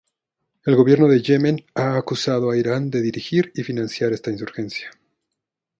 El 0.65 0.75
Gobierno 0.75 1.07
de 1.07 1.21
Yemen 1.21 1.63
ha 1.75 1.95
acusado 1.95 2.49
a 2.49 2.57
Irán 2.57 2.89
de 2.89 3.03
dirigir 3.03 3.51
y 3.53 3.61
financiar 3.61 4.11
esta 4.13 4.31
insurgencia. 4.31 4.89